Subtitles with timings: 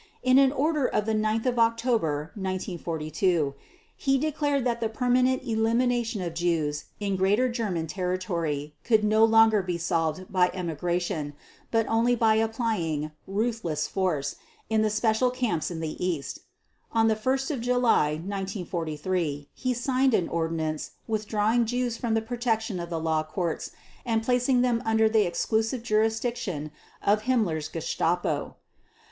[0.23, 3.53] In an order of 9 October 1942
[3.95, 9.61] he declared that the permanent elimination of Jews in Greater German territory could no longer
[9.61, 11.35] be solved by emigration,
[11.69, 14.37] but only by applying "ruthless force"
[14.71, 16.39] in the special camps in the East.
[16.91, 22.99] On 1 July 1943 he signed an ordinance withdrawing Jews from the protection of the
[22.99, 23.69] law courts
[24.03, 26.71] and placing them under the exclusive jurisdiction
[27.03, 28.55] of Himmler's Gestapo.